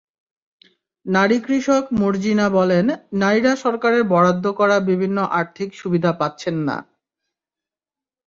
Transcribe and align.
নারী 1.05 1.37
কৃষক 1.39 1.83
মর্জিনা 1.99 2.45
বললেন, 2.49 2.85
নারীরা 3.21 3.53
সরকারের 3.63 4.03
বরাদ্দ 4.13 4.45
করা 4.59 4.77
বিভিন্ন 4.89 5.17
আর্থিক 5.39 5.69
সুবিধা 5.81 6.11
পাচ্ছেন 6.19 6.55
না। 6.67 6.77